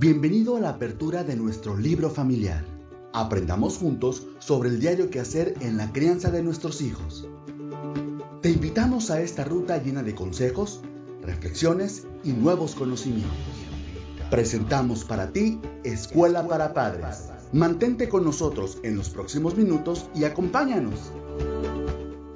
Bienvenido 0.00 0.56
a 0.56 0.60
la 0.60 0.68
apertura 0.68 1.24
de 1.24 1.34
nuestro 1.34 1.76
libro 1.76 2.08
familiar. 2.08 2.64
Aprendamos 3.12 3.78
juntos 3.78 4.28
sobre 4.38 4.68
el 4.68 4.78
diario 4.78 5.10
que 5.10 5.18
hacer 5.18 5.54
en 5.60 5.76
la 5.76 5.92
crianza 5.92 6.30
de 6.30 6.40
nuestros 6.40 6.80
hijos. 6.82 7.26
Te 8.40 8.48
invitamos 8.48 9.10
a 9.10 9.20
esta 9.20 9.42
ruta 9.42 9.82
llena 9.82 10.04
de 10.04 10.14
consejos, 10.14 10.82
reflexiones 11.22 12.06
y 12.22 12.30
nuevos 12.30 12.76
conocimientos. 12.76 13.32
Presentamos 14.30 15.02
para 15.02 15.32
ti 15.32 15.60
Escuela 15.82 16.46
para 16.46 16.74
Padres. 16.74 17.30
Mantente 17.52 18.08
con 18.08 18.22
nosotros 18.22 18.78
en 18.84 18.96
los 18.96 19.10
próximos 19.10 19.56
minutos 19.56 20.08
y 20.14 20.22
acompáñanos. 20.22 21.10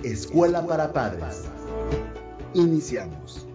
Escuela 0.02 0.66
para 0.66 0.92
Padres. 0.92 1.42
Iniciamos. 2.54 3.46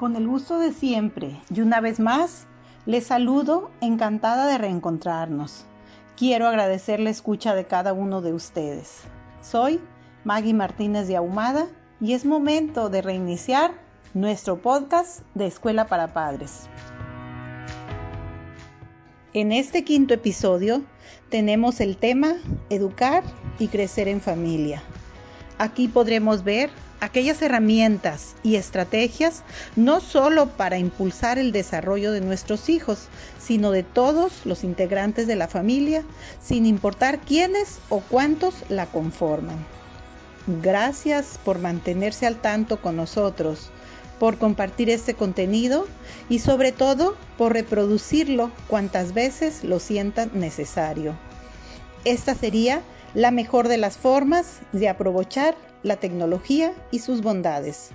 Con 0.00 0.16
el 0.16 0.26
gusto 0.26 0.58
de 0.58 0.72
siempre 0.72 1.36
y 1.54 1.60
una 1.60 1.78
vez 1.82 2.00
más, 2.00 2.46
les 2.86 3.08
saludo 3.08 3.70
encantada 3.82 4.46
de 4.46 4.56
reencontrarnos. 4.56 5.66
Quiero 6.16 6.48
agradecer 6.48 7.00
la 7.00 7.10
escucha 7.10 7.54
de 7.54 7.66
cada 7.66 7.92
uno 7.92 8.22
de 8.22 8.32
ustedes. 8.32 9.02
Soy 9.42 9.78
Maggie 10.24 10.54
Martínez 10.54 11.06
de 11.06 11.16
Ahumada 11.16 11.66
y 12.00 12.14
es 12.14 12.24
momento 12.24 12.88
de 12.88 13.02
reiniciar 13.02 13.72
nuestro 14.14 14.62
podcast 14.62 15.20
de 15.34 15.46
Escuela 15.46 15.86
para 15.86 16.14
Padres. 16.14 16.62
En 19.34 19.52
este 19.52 19.84
quinto 19.84 20.14
episodio 20.14 20.82
tenemos 21.28 21.78
el 21.78 21.98
tema 21.98 22.36
Educar 22.70 23.22
y 23.58 23.68
crecer 23.68 24.08
en 24.08 24.22
familia. 24.22 24.82
Aquí 25.60 25.88
podremos 25.88 26.42
ver 26.42 26.70
aquellas 27.00 27.42
herramientas 27.42 28.34
y 28.42 28.54
estrategias 28.54 29.42
no 29.76 30.00
solo 30.00 30.46
para 30.48 30.78
impulsar 30.78 31.38
el 31.38 31.52
desarrollo 31.52 32.12
de 32.12 32.22
nuestros 32.22 32.70
hijos, 32.70 33.08
sino 33.38 33.70
de 33.70 33.82
todos 33.82 34.46
los 34.46 34.64
integrantes 34.64 35.26
de 35.26 35.36
la 35.36 35.48
familia, 35.48 36.02
sin 36.42 36.64
importar 36.64 37.20
quiénes 37.20 37.78
o 37.90 38.00
cuántos 38.00 38.54
la 38.70 38.86
conforman. 38.86 39.58
Gracias 40.62 41.38
por 41.44 41.58
mantenerse 41.58 42.26
al 42.26 42.36
tanto 42.36 42.80
con 42.80 42.96
nosotros, 42.96 43.70
por 44.18 44.38
compartir 44.38 44.88
este 44.88 45.12
contenido 45.12 45.86
y 46.30 46.38
sobre 46.38 46.72
todo 46.72 47.18
por 47.36 47.52
reproducirlo 47.52 48.50
cuantas 48.66 49.12
veces 49.12 49.62
lo 49.62 49.78
sientan 49.78 50.30
necesario. 50.32 51.18
Esta 52.06 52.34
sería 52.34 52.80
la 53.14 53.30
mejor 53.30 53.68
de 53.68 53.76
las 53.76 53.96
formas 53.96 54.60
de 54.72 54.88
aprovechar 54.88 55.56
la 55.82 55.96
tecnología 55.96 56.72
y 56.90 57.00
sus 57.00 57.22
bondades. 57.22 57.90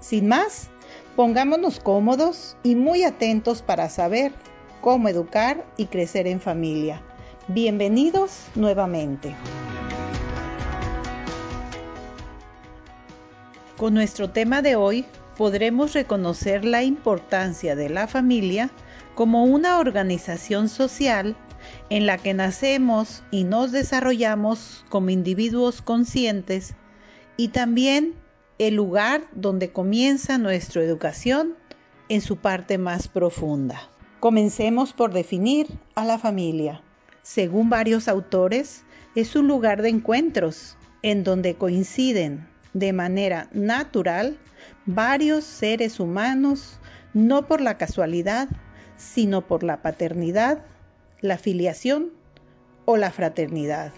Sin 0.00 0.28
más, 0.28 0.68
pongámonos 1.14 1.78
cómodos 1.78 2.56
y 2.62 2.74
muy 2.74 3.04
atentos 3.04 3.62
para 3.62 3.88
saber 3.88 4.32
cómo 4.80 5.08
educar 5.08 5.64
y 5.76 5.86
crecer 5.86 6.26
en 6.26 6.40
familia. 6.40 7.02
Bienvenidos 7.48 8.46
nuevamente. 8.54 9.34
Con 13.76 13.94
nuestro 13.94 14.30
tema 14.30 14.62
de 14.62 14.76
hoy 14.76 15.06
podremos 15.36 15.92
reconocer 15.92 16.64
la 16.64 16.82
importancia 16.82 17.74
de 17.74 17.90
la 17.90 18.06
familia 18.06 18.70
como 19.14 19.44
una 19.44 19.78
organización 19.78 20.68
social 20.68 21.36
en 21.92 22.06
la 22.06 22.16
que 22.16 22.32
nacemos 22.32 23.22
y 23.30 23.44
nos 23.44 23.70
desarrollamos 23.70 24.82
como 24.88 25.10
individuos 25.10 25.82
conscientes 25.82 26.74
y 27.36 27.48
también 27.48 28.14
el 28.58 28.76
lugar 28.76 29.24
donde 29.34 29.72
comienza 29.72 30.38
nuestra 30.38 30.82
educación 30.82 31.54
en 32.08 32.22
su 32.22 32.38
parte 32.38 32.78
más 32.78 33.08
profunda. 33.08 33.90
Comencemos 34.20 34.94
por 34.94 35.12
definir 35.12 35.66
a 35.94 36.06
la 36.06 36.18
familia. 36.18 36.80
Según 37.20 37.68
varios 37.68 38.08
autores, 38.08 38.84
es 39.14 39.36
un 39.36 39.46
lugar 39.46 39.82
de 39.82 39.90
encuentros 39.90 40.78
en 41.02 41.24
donde 41.24 41.56
coinciden 41.56 42.48
de 42.72 42.94
manera 42.94 43.50
natural 43.52 44.38
varios 44.86 45.44
seres 45.44 46.00
humanos, 46.00 46.80
no 47.12 47.46
por 47.46 47.60
la 47.60 47.76
casualidad, 47.76 48.48
sino 48.96 49.46
por 49.46 49.62
la 49.62 49.82
paternidad, 49.82 50.64
la 51.22 51.38
filiación 51.38 52.10
o 52.84 52.96
la 52.96 53.10
fraternidad. 53.12 53.92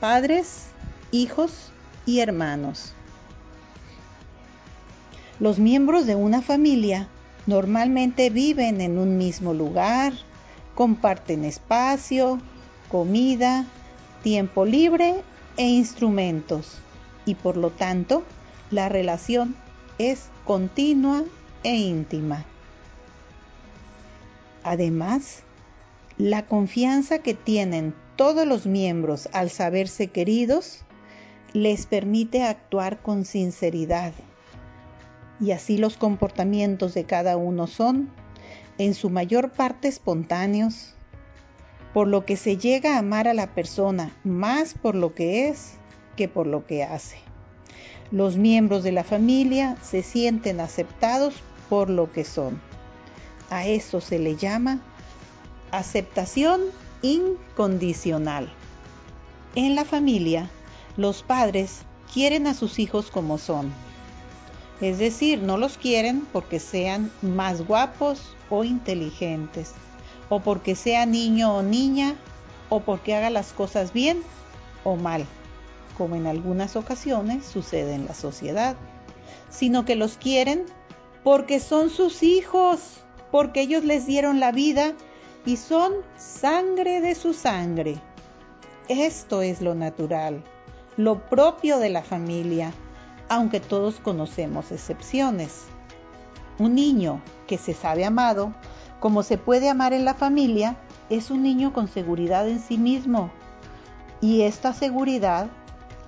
Padres, 0.00 0.68
hijos 1.10 1.72
y 2.06 2.20
hermanos. 2.20 2.94
Los 5.40 5.58
miembros 5.58 6.06
de 6.06 6.14
una 6.14 6.40
familia 6.40 7.08
normalmente 7.46 8.30
viven 8.30 8.80
en 8.80 8.96
un 8.96 9.18
mismo 9.18 9.54
lugar, 9.54 10.12
comparten 10.74 11.44
espacio, 11.44 12.40
comida, 12.88 13.66
tiempo 14.22 14.64
libre 14.64 15.22
e 15.56 15.66
instrumentos 15.66 16.78
y 17.24 17.34
por 17.34 17.56
lo 17.56 17.70
tanto 17.70 18.22
la 18.70 18.88
relación 18.88 19.56
es 19.98 20.28
continua 20.44 21.24
e 21.64 21.74
íntima. 21.74 22.44
Además, 24.62 25.42
la 26.18 26.46
confianza 26.46 27.20
que 27.20 27.34
tienen 27.34 27.94
todos 28.16 28.44
los 28.44 28.66
miembros 28.66 29.28
al 29.32 29.50
saberse 29.50 30.08
queridos 30.08 30.80
les 31.52 31.86
permite 31.86 32.42
actuar 32.42 33.00
con 33.00 33.24
sinceridad. 33.24 34.12
Y 35.40 35.52
así 35.52 35.78
los 35.78 35.96
comportamientos 35.96 36.94
de 36.94 37.04
cada 37.04 37.36
uno 37.36 37.68
son, 37.68 38.10
en 38.78 38.94
su 38.94 39.10
mayor 39.10 39.52
parte, 39.52 39.86
espontáneos, 39.86 40.94
por 41.94 42.08
lo 42.08 42.26
que 42.26 42.36
se 42.36 42.56
llega 42.56 42.96
a 42.96 42.98
amar 42.98 43.28
a 43.28 43.34
la 43.34 43.54
persona 43.54 44.16
más 44.24 44.74
por 44.74 44.96
lo 44.96 45.14
que 45.14 45.48
es 45.48 45.74
que 46.16 46.26
por 46.26 46.48
lo 46.48 46.66
que 46.66 46.82
hace. 46.82 47.18
Los 48.10 48.36
miembros 48.36 48.82
de 48.82 48.90
la 48.90 49.04
familia 49.04 49.76
se 49.82 50.02
sienten 50.02 50.58
aceptados 50.58 51.36
por 51.68 51.88
lo 51.88 52.10
que 52.10 52.24
son. 52.24 52.60
A 53.50 53.66
eso 53.66 54.00
se 54.00 54.18
le 54.18 54.34
llama 54.34 54.82
aceptación 55.70 56.60
incondicional. 57.02 58.48
En 59.54 59.74
la 59.74 59.84
familia, 59.84 60.50
los 60.96 61.22
padres 61.22 61.80
quieren 62.12 62.46
a 62.46 62.54
sus 62.54 62.78
hijos 62.78 63.10
como 63.10 63.38
son. 63.38 63.72
Es 64.80 64.98
decir, 64.98 65.42
no 65.42 65.56
los 65.56 65.76
quieren 65.76 66.26
porque 66.32 66.60
sean 66.60 67.10
más 67.22 67.66
guapos 67.66 68.20
o 68.50 68.64
inteligentes, 68.64 69.72
o 70.28 70.40
porque 70.40 70.74
sea 70.74 71.06
niño 71.06 71.56
o 71.56 71.62
niña, 71.62 72.14
o 72.68 72.80
porque 72.80 73.14
haga 73.14 73.30
las 73.30 73.52
cosas 73.52 73.92
bien 73.92 74.22
o 74.84 74.96
mal, 74.96 75.24
como 75.96 76.16
en 76.16 76.26
algunas 76.26 76.76
ocasiones 76.76 77.44
sucede 77.44 77.94
en 77.94 78.06
la 78.06 78.14
sociedad, 78.14 78.76
sino 79.50 79.84
que 79.84 79.96
los 79.96 80.16
quieren 80.16 80.64
porque 81.24 81.60
son 81.60 81.90
sus 81.90 82.22
hijos, 82.22 83.00
porque 83.32 83.62
ellos 83.62 83.84
les 83.84 84.06
dieron 84.06 84.38
la 84.40 84.52
vida 84.52 84.94
y 85.44 85.56
son 85.56 85.92
sangre 86.16 87.00
de 87.00 87.14
su 87.14 87.34
sangre. 87.34 88.00
Esto 88.88 89.42
es 89.42 89.60
lo 89.60 89.74
natural 89.74 90.42
lo 90.98 91.20
propio 91.28 91.78
de 91.78 91.90
la 91.90 92.02
familia, 92.02 92.72
aunque 93.28 93.60
todos 93.60 94.00
conocemos 94.00 94.72
excepciones. 94.72 95.66
Un 96.58 96.74
niño 96.74 97.22
que 97.46 97.56
se 97.56 97.72
sabe 97.72 98.04
amado, 98.04 98.52
como 98.98 99.22
se 99.22 99.38
puede 99.38 99.68
amar 99.68 99.92
en 99.92 100.04
la 100.04 100.14
familia, 100.14 100.76
es 101.08 101.30
un 101.30 101.44
niño 101.44 101.72
con 101.72 101.86
seguridad 101.86 102.48
en 102.48 102.58
sí 102.58 102.78
mismo. 102.78 103.30
Y 104.20 104.42
esta 104.42 104.72
seguridad 104.72 105.46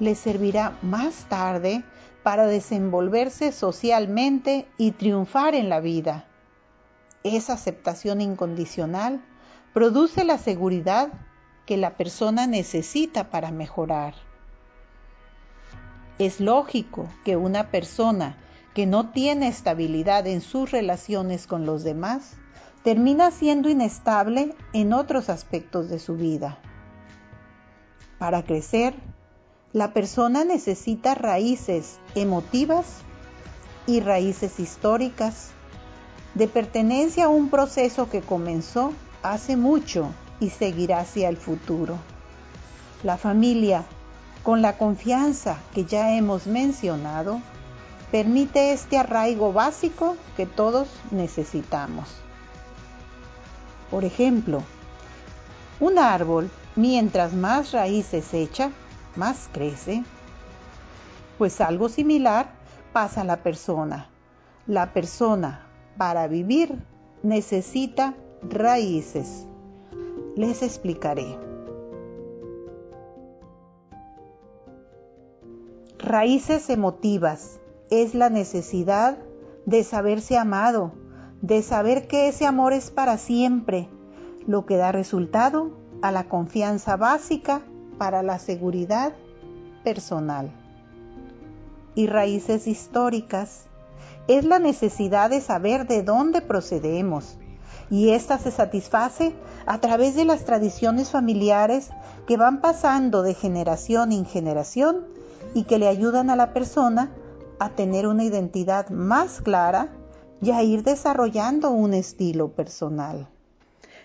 le 0.00 0.16
servirá 0.16 0.76
más 0.82 1.26
tarde 1.28 1.84
para 2.24 2.48
desenvolverse 2.48 3.52
socialmente 3.52 4.66
y 4.76 4.90
triunfar 4.90 5.54
en 5.54 5.68
la 5.68 5.78
vida. 5.78 6.24
Esa 7.22 7.52
aceptación 7.52 8.20
incondicional 8.20 9.22
produce 9.72 10.24
la 10.24 10.38
seguridad 10.38 11.12
que 11.66 11.76
la 11.76 11.96
persona 11.96 12.46
necesita 12.46 13.30
para 13.30 13.52
mejorar. 13.52 14.14
Es 16.18 16.40
lógico 16.40 17.08
que 17.24 17.36
una 17.36 17.70
persona 17.70 18.36
que 18.74 18.86
no 18.86 19.10
tiene 19.10 19.48
estabilidad 19.48 20.26
en 20.26 20.40
sus 20.40 20.70
relaciones 20.70 21.46
con 21.46 21.66
los 21.66 21.84
demás 21.84 22.34
termina 22.82 23.30
siendo 23.30 23.68
inestable 23.68 24.54
en 24.72 24.92
otros 24.92 25.28
aspectos 25.28 25.88
de 25.88 25.98
su 25.98 26.16
vida. 26.16 26.58
Para 28.18 28.42
crecer, 28.42 28.94
la 29.72 29.92
persona 29.92 30.44
necesita 30.44 31.14
raíces 31.14 32.00
emotivas 32.14 32.86
y 33.86 34.00
raíces 34.00 34.58
históricas 34.58 35.50
de 36.34 36.48
pertenencia 36.48 37.26
a 37.26 37.28
un 37.28 37.50
proceso 37.50 38.10
que 38.10 38.20
comenzó 38.20 38.92
hace 39.22 39.56
mucho 39.56 40.10
y 40.40 40.50
seguirá 40.50 41.00
hacia 41.00 41.28
el 41.28 41.36
futuro. 41.36 41.98
La 43.02 43.16
familia 43.16 43.84
con 44.42 44.62
la 44.62 44.78
confianza 44.78 45.58
que 45.74 45.84
ya 45.84 46.16
hemos 46.16 46.46
mencionado, 46.46 47.40
permite 48.10 48.72
este 48.72 48.98
arraigo 48.98 49.52
básico 49.52 50.16
que 50.36 50.46
todos 50.46 50.88
necesitamos. 51.10 52.08
Por 53.90 54.04
ejemplo, 54.04 54.62
un 55.78 55.98
árbol, 55.98 56.50
mientras 56.76 57.34
más 57.34 57.72
raíces 57.72 58.32
echa, 58.32 58.70
más 59.16 59.48
crece. 59.52 60.04
Pues 61.38 61.60
algo 61.60 61.88
similar 61.88 62.50
pasa 62.92 63.22
a 63.22 63.24
la 63.24 63.42
persona. 63.42 64.08
La 64.66 64.92
persona, 64.92 65.66
para 65.96 66.28
vivir, 66.28 66.78
necesita 67.22 68.14
raíces. 68.42 69.46
Les 70.36 70.62
explicaré. 70.62 71.38
Raíces 75.98 76.70
emotivas 76.70 77.60
es 77.90 78.14
la 78.14 78.30
necesidad 78.30 79.18
de 79.66 79.84
saberse 79.84 80.38
amado, 80.38 80.92
de 81.42 81.62
saber 81.62 82.08
que 82.08 82.28
ese 82.28 82.46
amor 82.46 82.72
es 82.72 82.90
para 82.90 83.18
siempre, 83.18 83.88
lo 84.46 84.64
que 84.64 84.76
da 84.76 84.92
resultado 84.92 85.72
a 86.00 86.10
la 86.10 86.24
confianza 86.28 86.96
básica 86.96 87.60
para 87.98 88.22
la 88.22 88.38
seguridad 88.38 89.12
personal. 89.84 90.50
Y 91.94 92.06
raíces 92.06 92.66
históricas 92.66 93.66
es 94.26 94.44
la 94.44 94.58
necesidad 94.58 95.28
de 95.28 95.40
saber 95.40 95.86
de 95.86 96.02
dónde 96.02 96.40
procedemos, 96.40 97.36
y 97.90 98.10
ésta 98.10 98.38
se 98.38 98.50
satisface 98.50 99.34
a 99.66 99.80
través 99.80 100.14
de 100.14 100.24
las 100.24 100.44
tradiciones 100.44 101.10
familiares 101.10 101.90
que 102.26 102.36
van 102.36 102.60
pasando 102.60 103.22
de 103.22 103.34
generación 103.34 104.12
en 104.12 104.24
generación 104.24 105.06
y 105.54 105.64
que 105.64 105.78
le 105.78 105.88
ayudan 105.88 106.30
a 106.30 106.36
la 106.36 106.52
persona 106.52 107.10
a 107.58 107.70
tener 107.70 108.06
una 108.06 108.24
identidad 108.24 108.88
más 108.90 109.40
clara 109.42 109.92
y 110.40 110.52
a 110.52 110.62
ir 110.62 110.82
desarrollando 110.82 111.70
un 111.70 111.92
estilo 111.92 112.52
personal. 112.52 113.28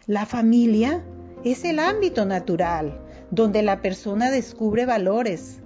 La 0.08 0.26
familia 0.26 1.04
es 1.44 1.64
el 1.64 1.80
ámbito 1.80 2.26
natural 2.26 3.00
donde 3.32 3.64
la 3.64 3.82
persona 3.82 4.32
descubre 4.32 4.86
valores, 4.86 5.60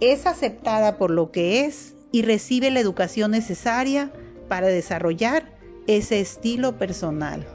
es 0.00 0.26
aceptada 0.26 0.96
por 0.96 1.10
lo 1.10 1.30
que 1.30 1.64
es 1.64 1.94
y 2.12 2.22
recibe 2.22 2.70
la 2.70 2.80
educación 2.80 3.30
necesaria 3.30 4.10
para 4.48 4.66
desarrollar 4.66 5.59
ese 5.96 6.20
estilo 6.20 6.78
personal. 6.78 7.46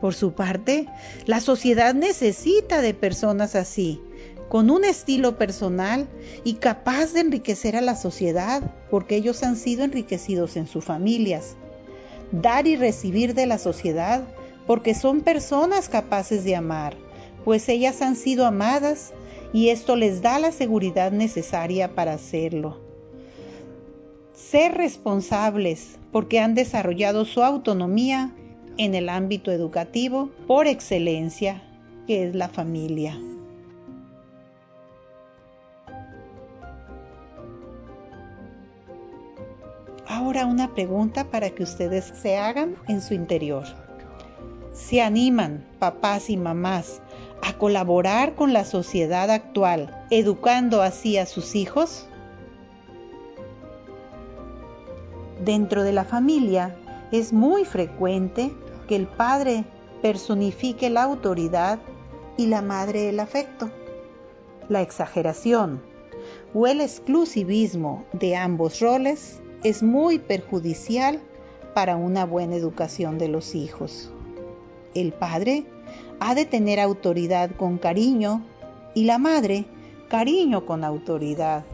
Por 0.00 0.14
su 0.14 0.32
parte, 0.32 0.86
la 1.24 1.40
sociedad 1.40 1.94
necesita 1.94 2.80
de 2.82 2.94
personas 2.94 3.54
así, 3.54 4.00
con 4.48 4.70
un 4.70 4.84
estilo 4.84 5.38
personal 5.38 6.06
y 6.44 6.54
capaz 6.54 7.12
de 7.12 7.20
enriquecer 7.20 7.76
a 7.76 7.80
la 7.80 7.96
sociedad, 7.96 8.74
porque 8.90 9.16
ellos 9.16 9.42
han 9.42 9.56
sido 9.56 9.84
enriquecidos 9.84 10.56
en 10.56 10.66
sus 10.66 10.84
familias. 10.84 11.56
Dar 12.30 12.66
y 12.66 12.76
recibir 12.76 13.34
de 13.34 13.46
la 13.46 13.58
sociedad, 13.58 14.24
porque 14.66 14.94
son 14.94 15.22
personas 15.22 15.88
capaces 15.88 16.44
de 16.44 16.56
amar, 16.56 16.96
pues 17.44 17.68
ellas 17.68 18.02
han 18.02 18.16
sido 18.16 18.46
amadas 18.46 19.12
y 19.52 19.68
esto 19.68 19.96
les 19.96 20.22
da 20.22 20.38
la 20.38 20.52
seguridad 20.52 21.12
necesaria 21.12 21.94
para 21.94 22.14
hacerlo. 22.14 22.85
Ser 24.36 24.74
responsables, 24.74 25.98
porque 26.12 26.40
han 26.40 26.54
desarrollado 26.54 27.24
su 27.24 27.42
autonomía 27.42 28.34
en 28.76 28.94
el 28.94 29.08
ámbito 29.08 29.50
educativo 29.50 30.30
por 30.46 30.66
excelencia, 30.66 31.62
que 32.06 32.28
es 32.28 32.34
la 32.34 32.50
familia. 32.50 33.18
Ahora 40.06 40.44
una 40.44 40.74
pregunta 40.74 41.24
para 41.30 41.48
que 41.50 41.62
ustedes 41.62 42.04
se 42.04 42.36
hagan 42.36 42.76
en 42.88 43.00
su 43.00 43.14
interior. 43.14 43.64
¿Se 44.74 45.00
animan, 45.00 45.64
papás 45.78 46.28
y 46.28 46.36
mamás, 46.36 47.00
a 47.42 47.54
colaborar 47.54 48.34
con 48.34 48.52
la 48.52 48.66
sociedad 48.66 49.30
actual, 49.30 50.06
educando 50.10 50.82
así 50.82 51.16
a 51.16 51.24
sus 51.24 51.54
hijos? 51.54 52.06
Dentro 55.46 55.84
de 55.84 55.92
la 55.92 56.04
familia 56.04 56.74
es 57.12 57.32
muy 57.32 57.64
frecuente 57.64 58.52
que 58.88 58.96
el 58.96 59.06
padre 59.06 59.64
personifique 60.02 60.90
la 60.90 61.04
autoridad 61.04 61.78
y 62.36 62.48
la 62.48 62.62
madre 62.62 63.10
el 63.10 63.20
afecto. 63.20 63.70
La 64.68 64.82
exageración 64.82 65.80
o 66.52 66.66
el 66.66 66.80
exclusivismo 66.80 68.04
de 68.12 68.34
ambos 68.34 68.80
roles 68.80 69.40
es 69.62 69.84
muy 69.84 70.18
perjudicial 70.18 71.20
para 71.74 71.94
una 71.94 72.26
buena 72.26 72.56
educación 72.56 73.16
de 73.16 73.28
los 73.28 73.54
hijos. 73.54 74.10
El 74.96 75.12
padre 75.12 75.64
ha 76.18 76.34
de 76.34 76.44
tener 76.44 76.80
autoridad 76.80 77.52
con 77.52 77.78
cariño 77.78 78.44
y 78.94 79.04
la 79.04 79.18
madre 79.18 79.66
cariño 80.08 80.66
con 80.66 80.82
autoridad. 80.82 81.64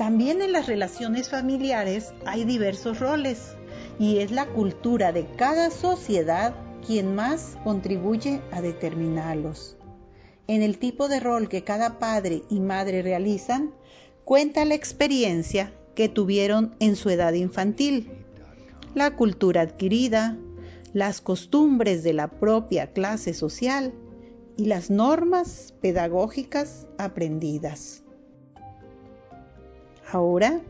También 0.00 0.40
en 0.40 0.52
las 0.52 0.66
relaciones 0.66 1.28
familiares 1.28 2.14
hay 2.24 2.44
diversos 2.44 3.00
roles 3.00 3.54
y 3.98 4.20
es 4.20 4.30
la 4.30 4.46
cultura 4.46 5.12
de 5.12 5.26
cada 5.36 5.70
sociedad 5.70 6.54
quien 6.86 7.14
más 7.14 7.58
contribuye 7.64 8.40
a 8.50 8.62
determinarlos. 8.62 9.76
En 10.46 10.62
el 10.62 10.78
tipo 10.78 11.06
de 11.08 11.20
rol 11.20 11.50
que 11.50 11.64
cada 11.64 11.98
padre 11.98 12.44
y 12.48 12.60
madre 12.60 13.02
realizan, 13.02 13.74
cuenta 14.24 14.64
la 14.64 14.74
experiencia 14.74 15.70
que 15.94 16.08
tuvieron 16.08 16.74
en 16.80 16.96
su 16.96 17.10
edad 17.10 17.34
infantil, 17.34 18.10
la 18.94 19.16
cultura 19.16 19.60
adquirida, 19.60 20.38
las 20.94 21.20
costumbres 21.20 22.02
de 22.02 22.14
la 22.14 22.28
propia 22.28 22.94
clase 22.94 23.34
social 23.34 23.92
y 24.56 24.64
las 24.64 24.88
normas 24.88 25.74
pedagógicas 25.82 26.86
aprendidas. 26.96 28.02
Ahora, 30.12 30.60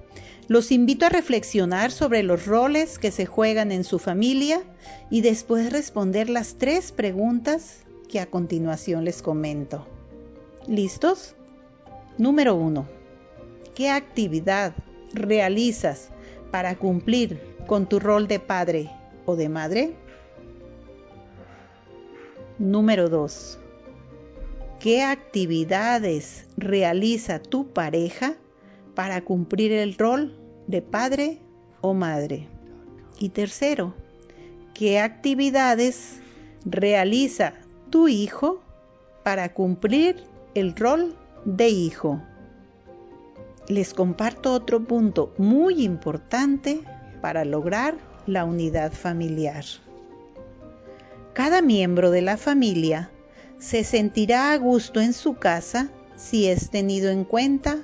los 0.48 0.72
invito 0.72 1.06
a 1.06 1.08
reflexionar 1.10 1.92
sobre 1.92 2.22
los 2.22 2.46
roles 2.46 2.98
que 2.98 3.10
se 3.10 3.24
juegan 3.24 3.72
en 3.72 3.84
su 3.84 3.98
familia 3.98 4.62
y 5.10 5.20
después 5.20 5.72
responder 5.72 6.28
las 6.28 6.56
tres 6.56 6.92
preguntas 6.92 7.84
que 8.08 8.20
a 8.20 8.26
continuación 8.26 9.04
les 9.04 9.22
comento. 9.22 9.86
¿Listos? 10.66 11.34
Número 12.18 12.54
1. 12.54 12.86
¿Qué 13.74 13.88
actividad 13.88 14.74
realizas 15.14 16.10
para 16.50 16.76
cumplir 16.76 17.40
con 17.66 17.88
tu 17.88 18.00
rol 18.00 18.26
de 18.28 18.40
padre 18.40 18.90
o 19.24 19.36
de 19.36 19.48
madre? 19.48 19.94
Número 22.58 23.08
2. 23.08 23.58
¿Qué 24.80 25.02
actividades 25.02 26.46
realiza 26.56 27.38
tu 27.38 27.72
pareja 27.72 28.34
para 28.94 29.22
cumplir 29.22 29.72
el 29.72 29.94
rol 29.94 30.36
de 30.66 30.82
padre 30.82 31.38
o 31.80 31.94
madre? 31.94 32.48
Y 33.18 33.30
tercero, 33.30 33.94
¿qué 34.74 34.98
actividades 34.98 36.20
realiza 36.64 37.54
tu 37.90 38.08
hijo 38.08 38.62
para 39.22 39.52
cumplir 39.52 40.16
el 40.54 40.74
rol 40.74 41.14
de 41.44 41.68
hijo? 41.68 42.20
Les 43.68 43.94
comparto 43.94 44.52
otro 44.52 44.82
punto 44.82 45.32
muy 45.38 45.84
importante 45.84 46.80
para 47.20 47.44
lograr 47.44 47.96
la 48.26 48.44
unidad 48.44 48.92
familiar. 48.92 49.64
Cada 51.34 51.62
miembro 51.62 52.10
de 52.10 52.22
la 52.22 52.36
familia 52.36 53.10
se 53.58 53.84
sentirá 53.84 54.52
a 54.52 54.56
gusto 54.56 55.00
en 55.00 55.12
su 55.12 55.34
casa 55.34 55.90
si 56.16 56.46
es 56.48 56.70
tenido 56.70 57.10
en 57.10 57.24
cuenta 57.24 57.78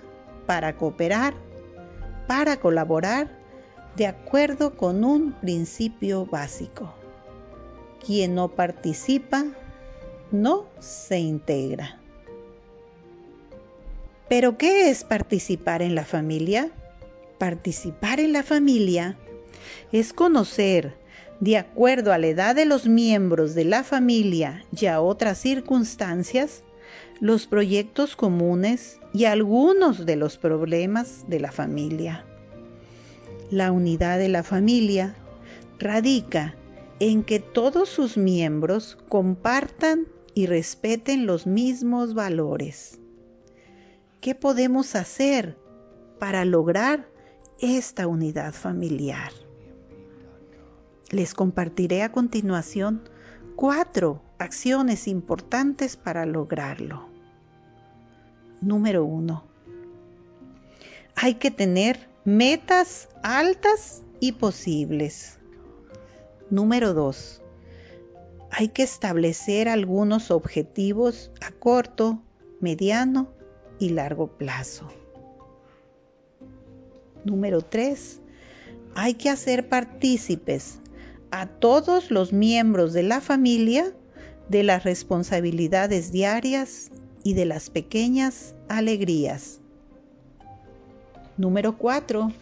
para 0.46 0.76
cooperar, 0.76 1.34
para 2.26 2.58
colaborar, 2.58 3.28
de 3.96 4.06
acuerdo 4.06 4.76
con 4.76 5.04
un 5.04 5.32
principio 5.32 6.26
básico. 6.26 6.92
Quien 8.04 8.34
no 8.34 8.48
participa, 8.48 9.44
no 10.30 10.66
se 10.80 11.18
integra. 11.18 11.98
Pero 14.28 14.58
¿qué 14.58 14.90
es 14.90 15.04
participar 15.04 15.82
en 15.82 15.94
la 15.94 16.04
familia? 16.04 16.70
Participar 17.38 18.20
en 18.20 18.32
la 18.32 18.42
familia 18.42 19.16
es 19.92 20.12
conocer, 20.12 20.94
de 21.40 21.58
acuerdo 21.58 22.12
a 22.12 22.18
la 22.18 22.28
edad 22.28 22.54
de 22.54 22.64
los 22.64 22.86
miembros 22.86 23.54
de 23.54 23.64
la 23.64 23.84
familia 23.84 24.64
y 24.78 24.86
a 24.86 25.00
otras 25.00 25.38
circunstancias, 25.38 26.62
los 27.20 27.46
proyectos 27.46 28.16
comunes 28.16 29.00
y 29.12 29.24
algunos 29.24 30.04
de 30.04 30.16
los 30.16 30.36
problemas 30.36 31.24
de 31.28 31.40
la 31.40 31.50
familia. 31.50 32.24
La 33.50 33.72
unidad 33.72 34.18
de 34.18 34.28
la 34.28 34.42
familia 34.42 35.14
radica 35.78 36.54
en 37.00 37.22
que 37.22 37.40
todos 37.40 37.88
sus 37.88 38.16
miembros 38.16 38.98
compartan 39.08 40.06
y 40.34 40.46
respeten 40.46 41.26
los 41.26 41.46
mismos 41.46 42.14
valores. 42.14 42.98
¿Qué 44.20 44.34
podemos 44.34 44.94
hacer 44.94 45.56
para 46.18 46.44
lograr 46.44 47.08
esta 47.60 48.06
unidad 48.06 48.52
familiar? 48.52 49.32
Les 51.10 51.32
compartiré 51.34 52.02
a 52.02 52.12
continuación 52.12 53.08
cuatro 53.54 54.22
acciones 54.38 55.08
importantes 55.08 55.96
para 55.96 56.26
lograrlo. 56.26 57.08
Número 58.60 59.04
uno. 59.04 59.44
Hay 61.14 61.34
que 61.34 61.50
tener 61.50 62.08
metas 62.24 63.08
altas 63.22 64.02
y 64.20 64.32
posibles. 64.32 65.38
Número 66.50 66.94
dos. 66.94 67.42
Hay 68.50 68.68
que 68.68 68.82
establecer 68.82 69.68
algunos 69.68 70.30
objetivos 70.30 71.30
a 71.40 71.50
corto, 71.50 72.22
mediano 72.60 73.28
y 73.78 73.90
largo 73.90 74.28
plazo. 74.28 74.88
Número 77.24 77.60
tres. 77.62 78.20
Hay 78.94 79.14
que 79.14 79.28
hacer 79.28 79.68
partícipes 79.68 80.80
a 81.30 81.46
todos 81.46 82.10
los 82.10 82.32
miembros 82.32 82.92
de 82.92 83.02
la 83.02 83.20
familia 83.20 83.92
de 84.48 84.62
las 84.62 84.84
responsabilidades 84.84 86.12
diarias 86.12 86.90
y 87.22 87.34
de 87.34 87.44
las 87.44 87.70
pequeñas 87.70 88.54
alegrías. 88.68 89.60
Número 91.36 91.76
4. 91.76 92.32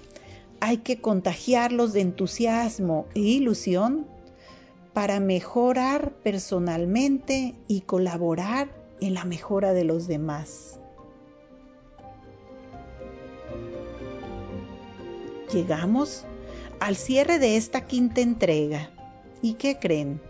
Hay 0.60 0.78
que 0.78 1.00
contagiarlos 1.00 1.92
de 1.92 2.00
entusiasmo 2.00 3.06
e 3.14 3.20
ilusión 3.20 4.06
para 4.92 5.18
mejorar 5.18 6.12
personalmente 6.22 7.54
y 7.66 7.80
colaborar 7.80 8.68
en 9.00 9.14
la 9.14 9.24
mejora 9.24 9.72
de 9.72 9.84
los 9.84 10.06
demás. 10.06 10.78
Llegamos 15.52 16.24
al 16.80 16.96
cierre 16.96 17.38
de 17.38 17.56
esta 17.56 17.86
quinta 17.86 18.20
entrega. 18.20 18.90
¿Y 19.42 19.54
qué 19.54 19.78
creen? 19.78 20.20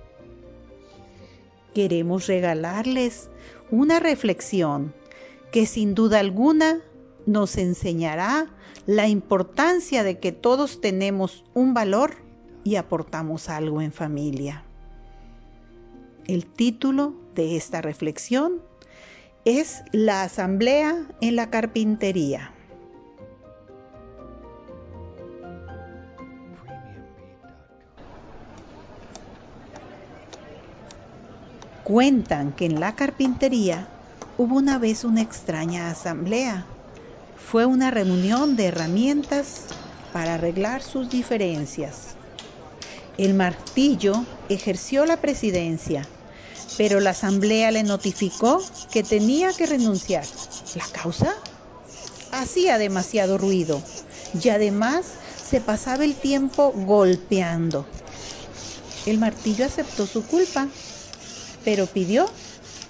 Queremos 1.74 2.26
regalarles 2.28 3.28
una 3.70 4.00
reflexión 4.00 4.94
que 5.50 5.66
sin 5.66 5.94
duda 5.94 6.20
alguna 6.20 6.80
nos 7.26 7.56
enseñará 7.56 8.46
la 8.86 9.08
importancia 9.08 10.04
de 10.04 10.18
que 10.18 10.32
todos 10.32 10.80
tenemos 10.80 11.44
un 11.54 11.74
valor 11.74 12.16
y 12.64 12.76
aportamos 12.76 13.48
algo 13.48 13.82
en 13.82 13.92
familia. 13.92 14.64
El 16.26 16.46
título 16.46 17.14
de 17.34 17.56
esta 17.56 17.82
reflexión 17.82 18.62
es 19.44 19.82
La 19.92 20.22
Asamblea 20.22 21.06
en 21.20 21.36
la 21.36 21.50
Carpintería. 21.50 22.53
Cuentan 31.84 32.54
que 32.54 32.64
en 32.64 32.80
la 32.80 32.96
carpintería 32.96 33.86
hubo 34.38 34.56
una 34.56 34.78
vez 34.78 35.04
una 35.04 35.20
extraña 35.20 35.90
asamblea. 35.90 36.66
Fue 37.36 37.66
una 37.66 37.90
reunión 37.90 38.56
de 38.56 38.68
herramientas 38.68 39.66
para 40.10 40.36
arreglar 40.36 40.80
sus 40.80 41.10
diferencias. 41.10 42.16
El 43.18 43.34
martillo 43.34 44.24
ejerció 44.48 45.04
la 45.04 45.18
presidencia, 45.18 46.08
pero 46.78 47.00
la 47.00 47.10
asamblea 47.10 47.70
le 47.70 47.82
notificó 47.82 48.62
que 48.90 49.02
tenía 49.02 49.52
que 49.52 49.66
renunciar. 49.66 50.24
¿La 50.76 50.86
causa? 50.90 51.34
Hacía 52.32 52.78
demasiado 52.78 53.36
ruido 53.36 53.82
y 54.42 54.48
además 54.48 55.04
se 55.44 55.60
pasaba 55.60 56.04
el 56.04 56.14
tiempo 56.14 56.72
golpeando. 56.72 57.86
El 59.04 59.18
martillo 59.18 59.66
aceptó 59.66 60.06
su 60.06 60.26
culpa 60.26 60.66
pero 61.64 61.86
pidió 61.86 62.28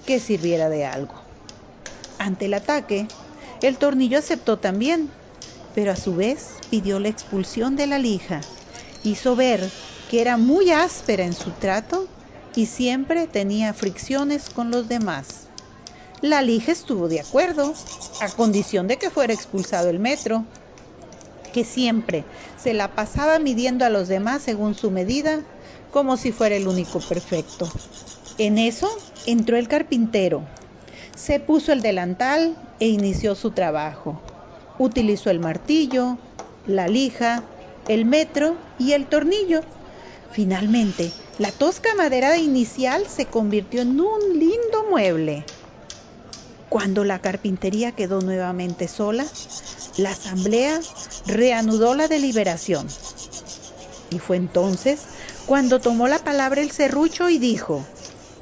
que 0.05 0.19
sirviera 0.19 0.69
de 0.69 0.85
algo. 0.85 1.15
Ante 2.19 2.45
el 2.45 2.53
ataque, 2.53 3.07
el 3.61 3.77
tornillo 3.77 4.19
aceptó 4.19 4.57
también, 4.57 5.09
pero 5.73 5.91
a 5.91 5.95
su 5.95 6.15
vez 6.15 6.39
pidió 6.69 6.99
la 6.99 7.09
expulsión 7.09 7.75
de 7.75 7.87
la 7.87 7.99
lija. 7.99 8.43
Hizo 9.03 9.35
ver 9.35 9.71
que 10.09 10.21
era 10.21 10.37
muy 10.37 10.71
áspera 10.71 11.25
en 11.25 11.33
su 11.33 11.51
trato 11.51 12.07
y 12.55 12.67
siempre 12.67 13.27
tenía 13.27 13.73
fricciones 13.73 14.49
con 14.49 14.71
los 14.71 14.87
demás. 14.87 15.47
La 16.21 16.41
lija 16.41 16.71
estuvo 16.71 17.07
de 17.07 17.19
acuerdo, 17.19 17.73
a 18.19 18.29
condición 18.31 18.87
de 18.87 18.97
que 18.97 19.09
fuera 19.09 19.33
expulsado 19.33 19.89
el 19.89 19.99
metro, 19.99 20.45
que 21.51 21.63
siempre 21.63 22.23
se 22.57 22.73
la 22.73 22.87
pasaba 22.95 23.39
midiendo 23.39 23.85
a 23.85 23.89
los 23.89 24.07
demás 24.07 24.41
según 24.41 24.73
su 24.73 24.91
medida, 24.91 25.39
como 25.91 26.17
si 26.17 26.31
fuera 26.31 26.55
el 26.55 26.67
único 26.67 26.99
perfecto. 26.99 27.69
En 28.37 28.57
eso 28.57 28.89
entró 29.25 29.55
el 29.55 29.69
carpintero, 29.69 30.43
se 31.15 31.39
puso 31.39 31.71
el 31.71 31.81
delantal 31.81 32.57
e 32.81 32.87
inició 32.87 33.33
su 33.33 33.51
trabajo. 33.51 34.21
Utilizó 34.77 35.29
el 35.29 35.39
martillo, 35.39 36.17
la 36.67 36.89
lija, 36.89 37.45
el 37.87 38.03
metro 38.03 38.57
y 38.77 38.91
el 38.91 39.05
tornillo. 39.05 39.61
Finalmente, 40.31 41.11
la 41.39 41.51
tosca 41.51 41.95
madera 41.95 42.37
inicial 42.37 43.05
se 43.07 43.25
convirtió 43.27 43.81
en 43.81 44.01
un 44.01 44.19
lindo 44.33 44.85
mueble. 44.89 45.45
Cuando 46.67 47.05
la 47.05 47.19
carpintería 47.19 47.93
quedó 47.93 48.19
nuevamente 48.19 48.89
sola, 48.89 49.25
la 49.97 50.09
asamblea 50.09 50.81
reanudó 51.25 51.95
la 51.95 52.09
deliberación. 52.09 52.85
Y 54.09 54.19
fue 54.19 54.35
entonces 54.35 54.99
cuando 55.45 55.79
tomó 55.79 56.09
la 56.09 56.19
palabra 56.19 56.61
el 56.61 56.71
serrucho 56.71 57.29
y 57.29 57.37
dijo, 57.37 57.85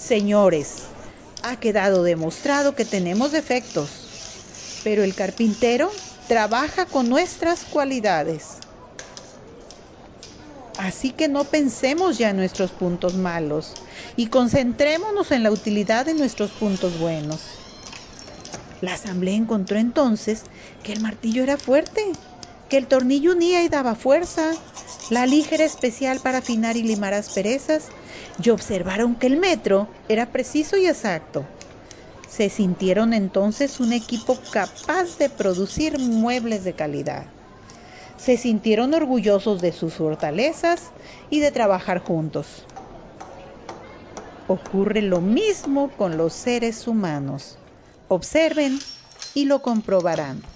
Señores, 0.05 0.79
ha 1.43 1.55
quedado 1.61 2.03
demostrado 2.03 2.75
que 2.75 2.83
tenemos 2.83 3.31
defectos, 3.31 3.89
pero 4.83 5.01
el 5.01 5.15
carpintero 5.15 5.89
trabaja 6.27 6.85
con 6.85 7.07
nuestras 7.07 7.63
cualidades. 7.63 8.57
Así 10.77 11.11
que 11.11 11.29
no 11.29 11.45
pensemos 11.45 12.17
ya 12.17 12.31
en 12.31 12.35
nuestros 12.35 12.71
puntos 12.71 13.15
malos 13.15 13.77
y 14.17 14.27
concentrémonos 14.27 15.31
en 15.31 15.43
la 15.43 15.51
utilidad 15.51 16.05
de 16.05 16.15
nuestros 16.15 16.51
puntos 16.51 16.99
buenos. 16.99 17.41
La 18.81 18.95
asamblea 18.95 19.35
encontró 19.35 19.77
entonces 19.77 20.43
que 20.83 20.91
el 20.91 20.99
martillo 20.99 21.43
era 21.43 21.55
fuerte, 21.55 22.01
que 22.73 22.79
el 22.79 22.87
tornillo 22.87 23.33
unía 23.33 23.61
y 23.61 23.69
daba 23.69 23.93
fuerza, 23.93 24.55
la 25.11 25.27
ligera 25.27 25.63
especial 25.63 26.21
para 26.21 26.39
afinar 26.39 26.75
y 26.75 26.81
limar 26.81 27.13
asperezas 27.13 27.91
y 28.43 28.49
observaron 28.49 29.13
que 29.13 29.27
el 29.27 29.37
metro 29.37 29.87
era 30.09 30.31
preciso 30.31 30.75
y 30.77 30.87
exacto. 30.87 31.45
Se 32.27 32.49
sintieron 32.49 33.13
entonces 33.13 33.79
un 33.79 33.93
equipo 33.93 34.39
capaz 34.49 35.19
de 35.19 35.29
producir 35.29 35.99
muebles 35.99 36.63
de 36.63 36.73
calidad. 36.73 37.25
Se 38.17 38.37
sintieron 38.37 38.95
orgullosos 38.95 39.61
de 39.61 39.71
sus 39.71 39.93
fortalezas 39.93 40.81
y 41.29 41.41
de 41.41 41.51
trabajar 41.51 41.99
juntos. 41.99 42.65
Ocurre 44.47 45.03
lo 45.03 45.21
mismo 45.21 45.91
con 45.95 46.17
los 46.17 46.33
seres 46.33 46.87
humanos. 46.87 47.55
Observen 48.07 48.79
y 49.35 49.45
lo 49.45 49.61
comprobarán. 49.61 50.52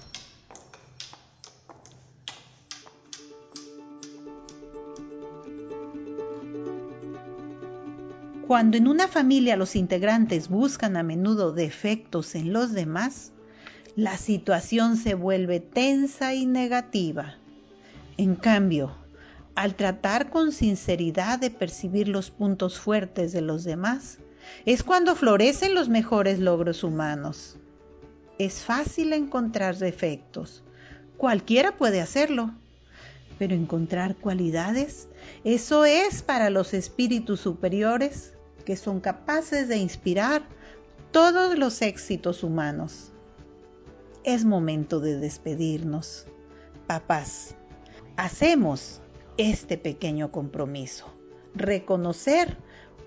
Cuando 8.48 8.78
en 8.78 8.88
una 8.88 9.08
familia 9.08 9.58
los 9.58 9.76
integrantes 9.76 10.48
buscan 10.48 10.96
a 10.96 11.02
menudo 11.02 11.52
defectos 11.52 12.34
en 12.34 12.54
los 12.54 12.72
demás, 12.72 13.30
la 13.94 14.16
situación 14.16 14.96
se 14.96 15.12
vuelve 15.12 15.60
tensa 15.60 16.32
y 16.32 16.46
negativa. 16.46 17.34
En 18.16 18.36
cambio, 18.36 18.96
al 19.54 19.74
tratar 19.74 20.30
con 20.30 20.52
sinceridad 20.52 21.38
de 21.38 21.50
percibir 21.50 22.08
los 22.08 22.30
puntos 22.30 22.78
fuertes 22.78 23.32
de 23.32 23.42
los 23.42 23.64
demás, 23.64 24.16
es 24.64 24.82
cuando 24.82 25.14
florecen 25.14 25.74
los 25.74 25.90
mejores 25.90 26.38
logros 26.38 26.82
humanos. 26.82 27.58
Es 28.38 28.64
fácil 28.64 29.12
encontrar 29.12 29.76
defectos, 29.76 30.64
cualquiera 31.18 31.76
puede 31.76 32.00
hacerlo, 32.00 32.52
pero 33.38 33.54
encontrar 33.54 34.16
cualidades, 34.16 35.06
eso 35.44 35.84
es 35.84 36.22
para 36.22 36.48
los 36.48 36.72
espíritus 36.72 37.40
superiores 37.40 38.32
que 38.68 38.76
son 38.76 39.00
capaces 39.00 39.66
de 39.66 39.78
inspirar 39.78 40.42
todos 41.10 41.56
los 41.56 41.80
éxitos 41.80 42.44
humanos. 42.44 43.14
Es 44.24 44.44
momento 44.44 45.00
de 45.00 45.18
despedirnos. 45.18 46.26
Papás, 46.86 47.54
hacemos 48.18 49.00
este 49.38 49.78
pequeño 49.78 50.30
compromiso. 50.30 51.06
Reconocer 51.54 52.58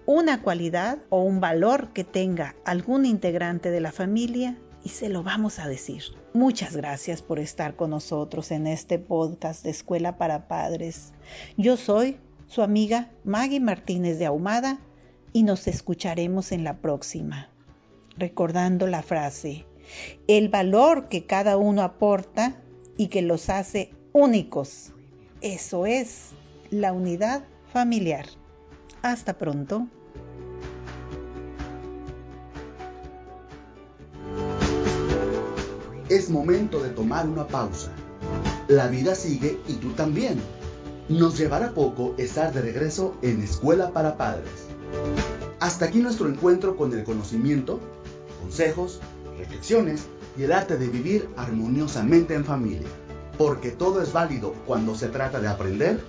una 0.08 0.42
cualidad 0.42 0.98
o 1.10 1.22
un 1.22 1.40
valor 1.40 1.94
que 1.94 2.04
tenga 2.04 2.56
algún 2.66 3.06
integrante 3.06 3.70
de 3.70 3.82
la 3.82 3.92
familia 3.92 4.58
y 4.84 4.90
se 4.90 5.10
lo 5.10 5.22
vamos 5.22 5.60
a 5.60 5.68
decir. 5.68 6.02
Muchas 6.34 6.76
gracias 6.76 7.22
por 7.22 7.38
estar 7.38 7.76
con 7.76 7.92
nosotros 7.92 8.50
en 8.50 8.66
este 8.66 8.98
podcast 8.98 9.64
de 9.64 9.70
Escuela 9.70 10.18
para 10.18 10.48
Padres. 10.48 11.14
Yo 11.56 11.78
soy 11.78 12.18
su 12.48 12.64
amiga 12.64 13.12
Maggie 13.24 13.60
Martínez 13.60 14.18
de 14.18 14.26
Ahumada 14.26 14.80
y 15.34 15.44
nos 15.44 15.68
escucharemos 15.68 16.52
en 16.52 16.64
la 16.64 16.78
próxima. 16.78 17.50
Recordando 18.18 18.88
la 18.88 19.02
frase, 19.02 19.66
el 20.28 20.50
valor 20.50 21.08
que 21.10 21.26
cada 21.26 21.58
uno 21.58 21.82
aporta 21.82 22.62
y 22.98 23.08
que 23.08 23.22
los 23.22 23.50
hace 23.50 23.92
únicos. 24.14 24.92
Eso 25.42 25.86
es 25.86 26.30
la 26.70 26.94
unidad 26.94 27.44
familiar. 27.72 28.26
Hasta 29.02 29.38
pronto. 29.38 29.88
Es 36.10 36.30
momento 36.30 36.84
de 36.84 36.90
tomar 36.90 37.28
una 37.28 37.48
pausa. 37.48 37.92
La 38.68 38.88
vida 38.88 39.16
sigue 39.16 39.58
y 39.68 39.76
tú 39.76 39.94
también. 39.94 40.40
Nos 41.10 41.38
llevará 41.38 41.72
poco 41.74 42.14
estar 42.18 42.54
de 42.54 42.62
regreso 42.62 43.16
en 43.22 43.42
Escuela 43.42 43.92
para 43.92 44.18
Padres. 44.18 44.68
Hasta 45.62 45.86
aquí 45.86 46.00
nuestro 46.00 46.28
encuentro 46.28 46.76
con 46.76 46.92
el 46.92 47.04
conocimiento, 47.04 47.80
consejos, 48.42 49.00
reflexiones 49.38 50.08
y 50.36 50.42
el 50.42 50.54
arte 50.54 50.76
de 50.76 50.88
vivir 50.88 51.30
armoniosamente 51.38 52.34
en 52.34 52.44
familia. 52.44 52.88
Porque 53.38 53.70
todo 53.70 54.02
es 54.02 54.12
válido 54.12 54.56
cuando 54.66 54.96
se 54.96 55.10
trata 55.10 55.40
de 55.40 55.48
aprender. 55.48 56.04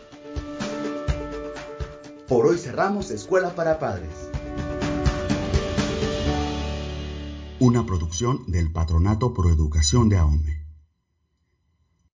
Por 2.27 2.47
hoy 2.47 2.57
cerramos 2.57 3.11
Escuela 3.11 3.55
para 3.55 3.79
Padres. 3.79 4.31
Una 7.61 7.85
producción 7.85 8.51
del 8.51 8.73
Patronato 8.73 9.35
Pro 9.35 9.51
Educación 9.51 10.09
de 10.09 10.17
AOME. 10.17 10.62